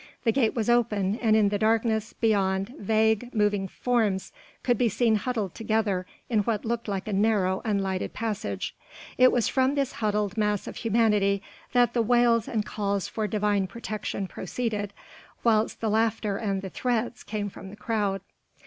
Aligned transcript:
The 0.23 0.31
gate 0.31 0.55
was 0.55 0.67
open 0.67 1.19
and 1.21 1.35
in 1.35 1.49
the 1.49 1.59
darkness 1.59 2.13
beyond 2.13 2.69
vague, 2.79 3.31
moving 3.35 3.67
forms 3.67 4.31
could 4.63 4.75
be 4.75 4.89
seen 4.89 5.13
huddled 5.15 5.53
together 5.53 6.07
in 6.27 6.39
what 6.39 6.65
looked 6.65 6.87
like 6.87 7.07
a 7.07 7.13
narrow, 7.13 7.61
unlighted 7.63 8.11
passage. 8.11 8.75
It 9.19 9.31
was 9.31 9.47
from 9.47 9.75
this 9.75 9.91
huddled 9.91 10.37
mass 10.37 10.65
of 10.65 10.77
humanity 10.77 11.43
that 11.73 11.93
the 11.93 12.01
wails 12.01 12.47
and 12.47 12.65
calls 12.65 13.07
for 13.07 13.27
divine 13.27 13.67
protection 13.67 14.25
proceeded, 14.25 14.91
whilst 15.43 15.81
the 15.81 15.89
laughter 15.91 16.35
and 16.35 16.63
the 16.63 16.71
threats 16.71 17.21
came 17.23 17.47
from 17.47 17.69
the 17.69 17.75
crowd. 17.75 18.21